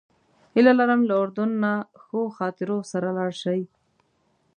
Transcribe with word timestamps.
هیله 0.53 0.73
لرم 0.79 1.01
له 1.09 1.13
اردن 1.21 1.49
نه 1.63 1.73
ښو 2.01 2.21
خاطرو 2.37 2.77
سره 2.91 3.07
لاړ 3.17 3.31
شئ. 3.41 3.61